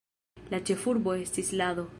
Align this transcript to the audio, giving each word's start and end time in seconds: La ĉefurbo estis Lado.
La 0.53 0.61
ĉefurbo 0.69 1.15
estis 1.27 1.57
Lado. 1.63 1.89